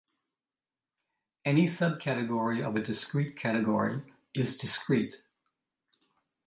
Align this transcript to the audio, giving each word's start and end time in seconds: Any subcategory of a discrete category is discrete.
Any 1.45 1.67
subcategory 1.67 2.63
of 2.65 2.75
a 2.75 2.81
discrete 2.81 3.37
category 3.37 4.01
is 4.33 4.57
discrete. 4.57 5.21